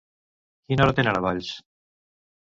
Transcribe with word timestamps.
Quina 0.71 0.85
hora 0.85 0.95
tenen 0.99 1.19
a 1.19 1.21
Valls? 1.25 1.51